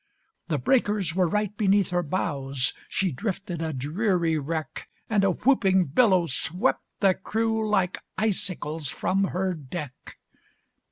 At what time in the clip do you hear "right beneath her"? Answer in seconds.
1.27-2.01